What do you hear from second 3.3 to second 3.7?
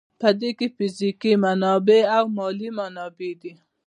دي.